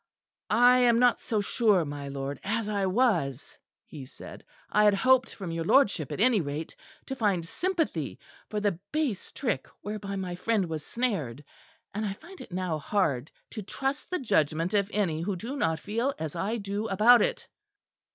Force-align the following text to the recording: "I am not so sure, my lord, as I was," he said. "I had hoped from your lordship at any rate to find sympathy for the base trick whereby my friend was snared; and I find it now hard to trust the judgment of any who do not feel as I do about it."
"I 0.49 0.79
am 0.79 0.97
not 0.97 1.21
so 1.21 1.41
sure, 1.41 1.85
my 1.85 2.07
lord, 2.07 2.39
as 2.43 2.67
I 2.67 2.87
was," 2.87 3.55
he 3.85 4.03
said. 4.07 4.43
"I 4.67 4.83
had 4.85 4.95
hoped 4.95 5.31
from 5.35 5.51
your 5.51 5.63
lordship 5.63 6.11
at 6.11 6.19
any 6.19 6.41
rate 6.41 6.75
to 7.05 7.15
find 7.15 7.47
sympathy 7.47 8.17
for 8.49 8.59
the 8.59 8.79
base 8.91 9.31
trick 9.31 9.67
whereby 9.81 10.15
my 10.15 10.33
friend 10.33 10.67
was 10.67 10.83
snared; 10.83 11.43
and 11.93 12.03
I 12.03 12.13
find 12.13 12.41
it 12.41 12.51
now 12.51 12.79
hard 12.79 13.29
to 13.51 13.61
trust 13.61 14.09
the 14.09 14.17
judgment 14.17 14.73
of 14.73 14.89
any 14.91 15.21
who 15.21 15.35
do 15.35 15.55
not 15.55 15.79
feel 15.79 16.15
as 16.17 16.35
I 16.35 16.57
do 16.57 16.87
about 16.87 17.21
it." 17.21 17.47